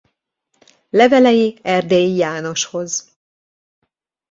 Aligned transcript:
Levelei 0.89 1.59
Erdélyi 1.61 2.17
Jánoshoz. 2.17 3.17